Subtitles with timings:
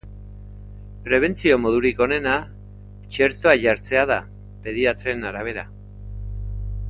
[1.07, 2.33] Prebentzio modurik onena
[3.17, 4.19] txertoa jartzea da,
[4.69, 5.67] pediatren arabera.